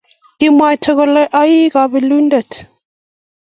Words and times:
Kimwaita 0.39 0.89
kole 0.97 1.23
oi 1.41 1.55
kobelindet 1.73 2.49